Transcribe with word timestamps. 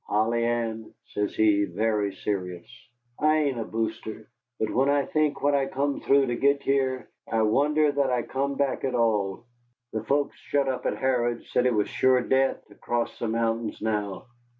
"Polly 0.07 0.43
Ann," 0.43 0.95
says 1.13 1.35
he, 1.35 1.63
very 1.65 2.11
serious, 2.15 2.65
"I 3.19 3.37
ain't 3.37 3.59
a 3.59 3.63
boaster. 3.63 4.27
But 4.59 4.71
when 4.71 4.89
I 4.89 5.05
think 5.05 5.43
what 5.43 5.53
I 5.53 5.67
come 5.67 5.99
through 6.01 6.25
to 6.25 6.35
git 6.37 6.63
here, 6.63 7.07
I 7.31 7.43
wonder 7.43 7.91
that 7.91 8.09
I 8.09 8.23
come 8.23 8.55
back 8.55 8.83
at 8.83 8.95
all. 8.95 9.45
The 9.93 10.03
folks 10.03 10.35
shut 10.37 10.67
up 10.67 10.87
at 10.87 10.97
Harrod's 10.97 11.51
said 11.51 11.67
it 11.67 11.75
was 11.75 11.87
sure 11.87 12.19
death 12.19 12.63
ter 12.67 12.73
cross 12.77 13.19
the 13.19 13.27
mountains 13.27 13.79
now. 13.79 14.25